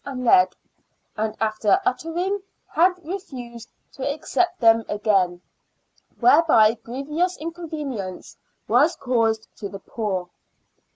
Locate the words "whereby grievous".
6.19-7.37